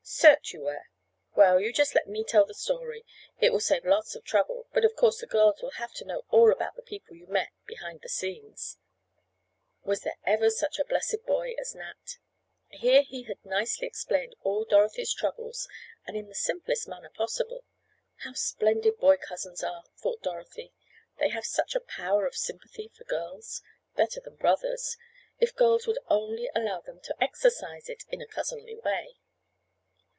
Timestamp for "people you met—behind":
6.81-8.01